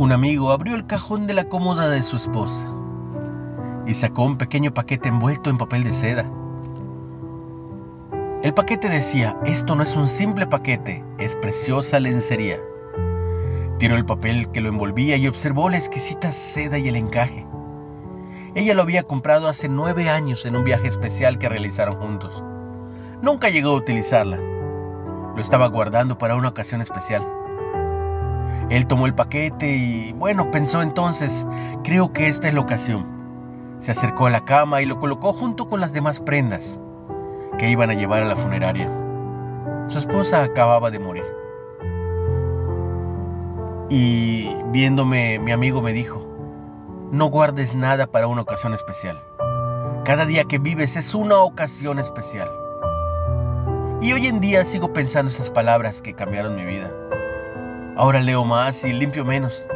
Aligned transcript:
Un 0.00 0.12
amigo 0.12 0.50
abrió 0.50 0.76
el 0.76 0.86
cajón 0.86 1.26
de 1.26 1.34
la 1.34 1.44
cómoda 1.44 1.90
de 1.90 2.02
su 2.02 2.16
esposa 2.16 2.64
y 3.86 3.92
sacó 3.92 4.22
un 4.22 4.38
pequeño 4.38 4.72
paquete 4.72 5.10
envuelto 5.10 5.50
en 5.50 5.58
papel 5.58 5.84
de 5.84 5.92
seda. 5.92 6.24
El 8.42 8.54
paquete 8.54 8.88
decía, 8.88 9.38
esto 9.44 9.74
no 9.74 9.82
es 9.82 9.96
un 9.96 10.08
simple 10.08 10.46
paquete, 10.46 11.04
es 11.18 11.36
preciosa 11.36 12.00
lencería. 12.00 12.58
Tiró 13.78 13.94
el 13.94 14.06
papel 14.06 14.50
que 14.50 14.62
lo 14.62 14.70
envolvía 14.70 15.18
y 15.18 15.28
observó 15.28 15.68
la 15.68 15.76
exquisita 15.76 16.32
seda 16.32 16.78
y 16.78 16.88
el 16.88 16.96
encaje. 16.96 17.46
Ella 18.54 18.72
lo 18.72 18.80
había 18.80 19.02
comprado 19.02 19.48
hace 19.48 19.68
nueve 19.68 20.08
años 20.08 20.46
en 20.46 20.56
un 20.56 20.64
viaje 20.64 20.88
especial 20.88 21.38
que 21.38 21.50
realizaron 21.50 21.96
juntos. 21.96 22.42
Nunca 23.20 23.50
llegó 23.50 23.72
a 23.72 23.76
utilizarla. 23.76 24.38
Lo 24.38 25.42
estaba 25.42 25.66
guardando 25.66 26.16
para 26.16 26.36
una 26.36 26.48
ocasión 26.48 26.80
especial. 26.80 27.39
Él 28.70 28.86
tomó 28.86 29.06
el 29.06 29.14
paquete 29.14 29.76
y, 29.76 30.12
bueno, 30.12 30.50
pensó 30.52 30.80
entonces, 30.80 31.46
creo 31.82 32.12
que 32.12 32.28
esta 32.28 32.48
es 32.48 32.54
la 32.54 32.60
ocasión. 32.60 33.04
Se 33.80 33.90
acercó 33.90 34.26
a 34.26 34.30
la 34.30 34.44
cama 34.44 34.80
y 34.80 34.86
lo 34.86 34.98
colocó 34.98 35.32
junto 35.32 35.66
con 35.66 35.80
las 35.80 35.92
demás 35.92 36.20
prendas 36.20 36.78
que 37.58 37.68
iban 37.68 37.90
a 37.90 37.94
llevar 37.94 38.22
a 38.22 38.26
la 38.26 38.36
funeraria. 38.36 38.88
Su 39.88 39.98
esposa 39.98 40.44
acababa 40.44 40.90
de 40.92 41.00
morir. 41.00 41.24
Y 43.90 44.54
viéndome, 44.66 45.40
mi 45.40 45.50
amigo 45.50 45.82
me 45.82 45.92
dijo, 45.92 46.24
no 47.10 47.26
guardes 47.26 47.74
nada 47.74 48.06
para 48.06 48.28
una 48.28 48.42
ocasión 48.42 48.72
especial. 48.72 49.20
Cada 50.04 50.26
día 50.26 50.44
que 50.44 50.58
vives 50.58 50.96
es 50.96 51.12
una 51.14 51.38
ocasión 51.38 51.98
especial. 51.98 52.48
Y 54.00 54.12
hoy 54.12 54.28
en 54.28 54.40
día 54.40 54.64
sigo 54.64 54.92
pensando 54.92 55.28
esas 55.28 55.50
palabras 55.50 56.02
que 56.02 56.14
cambiaron 56.14 56.54
mi 56.54 56.64
vida. 56.64 56.90
Ahora 57.96 58.20
leo 58.20 58.44
más 58.44 58.84
y 58.84 58.92
limpio 58.92 59.24
menos. 59.24 59.66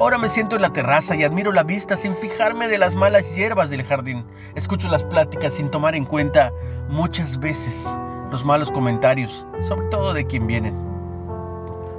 Ahora 0.00 0.16
me 0.16 0.28
siento 0.28 0.56
en 0.56 0.62
la 0.62 0.72
terraza 0.72 1.16
y 1.16 1.24
admiro 1.24 1.50
la 1.50 1.64
vista 1.64 1.96
sin 1.96 2.14
fijarme 2.14 2.68
de 2.68 2.78
las 2.78 2.94
malas 2.94 3.34
hierbas 3.34 3.68
del 3.68 3.82
jardín. 3.82 4.24
Escucho 4.54 4.88
las 4.88 5.04
pláticas 5.04 5.54
sin 5.54 5.70
tomar 5.70 5.96
en 5.96 6.04
cuenta 6.04 6.52
muchas 6.88 7.40
veces 7.40 7.92
los 8.30 8.44
malos 8.44 8.70
comentarios, 8.70 9.44
sobre 9.60 9.88
todo 9.88 10.12
de 10.12 10.26
quien 10.26 10.46
vienen. 10.46 10.74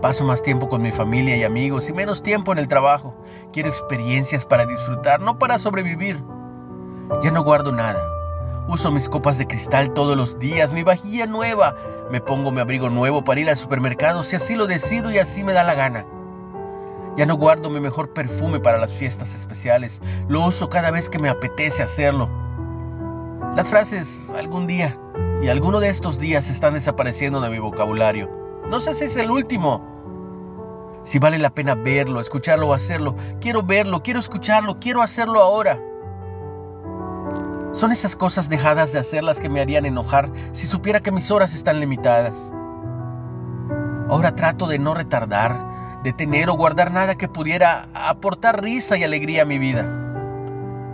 Paso 0.00 0.24
más 0.24 0.42
tiempo 0.42 0.68
con 0.68 0.82
mi 0.82 0.90
familia 0.90 1.36
y 1.36 1.44
amigos 1.44 1.88
y 1.88 1.92
menos 1.92 2.22
tiempo 2.22 2.52
en 2.52 2.58
el 2.58 2.66
trabajo. 2.66 3.14
Quiero 3.52 3.68
experiencias 3.68 4.46
para 4.46 4.64
disfrutar, 4.66 5.20
no 5.20 5.38
para 5.38 5.58
sobrevivir. 5.58 6.18
Ya 7.22 7.30
no 7.30 7.44
guardo 7.44 7.72
nada. 7.72 8.02
Uso 8.68 8.92
mis 8.92 9.08
copas 9.08 9.38
de 9.38 9.46
cristal 9.46 9.92
todos 9.92 10.16
los 10.16 10.38
días, 10.38 10.72
mi 10.72 10.84
vajilla 10.84 11.26
nueva. 11.26 11.74
Me 12.10 12.20
pongo 12.20 12.52
mi 12.52 12.60
abrigo 12.60 12.90
nuevo 12.90 13.24
para 13.24 13.40
ir 13.40 13.50
al 13.50 13.56
supermercado 13.56 14.22
si 14.22 14.36
así 14.36 14.54
lo 14.54 14.66
decido 14.66 15.10
y 15.10 15.18
así 15.18 15.42
me 15.42 15.52
da 15.52 15.64
la 15.64 15.74
gana. 15.74 16.06
Ya 17.16 17.26
no 17.26 17.36
guardo 17.36 17.68
mi 17.68 17.80
mejor 17.80 18.12
perfume 18.12 18.60
para 18.60 18.78
las 18.78 18.92
fiestas 18.92 19.34
especiales. 19.34 20.00
Lo 20.28 20.46
uso 20.46 20.68
cada 20.68 20.90
vez 20.90 21.10
que 21.10 21.18
me 21.18 21.28
apetece 21.28 21.82
hacerlo. 21.82 22.30
Las 23.56 23.68
frases 23.68 24.32
algún 24.38 24.66
día 24.66 24.96
y 25.42 25.48
alguno 25.48 25.80
de 25.80 25.88
estos 25.88 26.18
días 26.18 26.48
están 26.48 26.74
desapareciendo 26.74 27.40
de 27.40 27.50
mi 27.50 27.58
vocabulario. 27.58 28.30
No 28.70 28.80
sé 28.80 28.94
si 28.94 29.04
es 29.04 29.16
el 29.16 29.30
último. 29.30 29.84
Si 31.02 31.18
vale 31.18 31.38
la 31.38 31.50
pena 31.50 31.74
verlo, 31.74 32.20
escucharlo 32.20 32.68
o 32.68 32.74
hacerlo. 32.74 33.16
Quiero 33.40 33.62
verlo, 33.62 34.02
quiero 34.02 34.20
escucharlo, 34.20 34.78
quiero 34.78 35.02
hacerlo 35.02 35.40
ahora. 35.40 35.78
Son 37.72 37.90
esas 37.90 38.16
cosas 38.16 38.50
dejadas 38.50 38.92
de 38.92 38.98
hacer 38.98 39.24
las 39.24 39.40
que 39.40 39.48
me 39.48 39.60
harían 39.60 39.86
enojar 39.86 40.30
si 40.52 40.66
supiera 40.66 41.00
que 41.00 41.10
mis 41.10 41.30
horas 41.30 41.54
están 41.54 41.80
limitadas. 41.80 42.52
Ahora 44.10 44.34
trato 44.34 44.66
de 44.66 44.78
no 44.78 44.92
retardar, 44.92 46.02
de 46.02 46.12
tener 46.12 46.50
o 46.50 46.54
guardar 46.54 46.90
nada 46.92 47.14
que 47.14 47.28
pudiera 47.28 47.88
aportar 47.94 48.62
risa 48.62 48.98
y 48.98 49.04
alegría 49.04 49.42
a 49.42 49.46
mi 49.46 49.58
vida. 49.58 49.88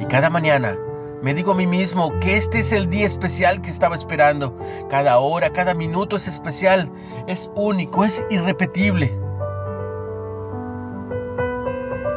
Y 0.00 0.06
cada 0.06 0.30
mañana 0.30 0.76
me 1.22 1.32
digo 1.32 1.52
a 1.52 1.54
mí 1.54 1.66
mismo 1.68 2.18
que 2.18 2.36
este 2.36 2.58
es 2.58 2.72
el 2.72 2.90
día 2.90 3.06
especial 3.06 3.60
que 3.62 3.70
estaba 3.70 3.94
esperando. 3.94 4.58
Cada 4.90 5.18
hora, 5.18 5.50
cada 5.50 5.74
minuto 5.74 6.16
es 6.16 6.26
especial, 6.26 6.90
es 7.28 7.50
único, 7.54 8.04
es 8.04 8.24
irrepetible. 8.30 9.16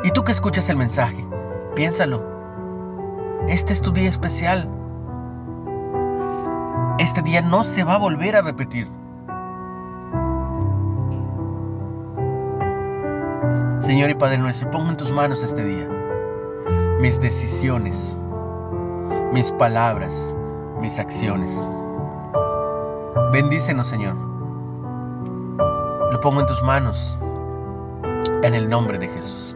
Y 0.03 0.11
tú 0.11 0.23
que 0.23 0.31
escuchas 0.31 0.67
el 0.69 0.77
mensaje, 0.77 1.23
piénsalo. 1.75 2.36
Este 3.47 3.73
es 3.73 3.81
tu 3.81 3.91
día 3.91 4.09
especial. 4.09 4.69
Este 6.99 7.21
día 7.21 7.41
no 7.41 7.63
se 7.63 7.83
va 7.83 7.95
a 7.95 7.99
volver 7.99 8.35
a 8.35 8.41
repetir. 8.41 8.89
Señor 13.81 14.09
y 14.09 14.15
Padre 14.15 14.37
nuestro, 14.37 14.69
pongo 14.71 14.89
en 14.89 14.97
tus 14.97 15.11
manos 15.11 15.43
este 15.43 15.63
día 15.63 15.87
mis 16.99 17.21
decisiones, 17.21 18.17
mis 19.31 19.51
palabras, 19.51 20.35
mis 20.81 20.97
acciones. 20.97 21.69
Bendícenos, 23.31 23.87
Señor. 23.87 24.15
Lo 26.11 26.19
pongo 26.21 26.39
en 26.39 26.47
tus 26.47 26.63
manos, 26.63 27.19
en 28.41 28.55
el 28.55 28.67
nombre 28.67 28.97
de 28.97 29.07
Jesús. 29.09 29.55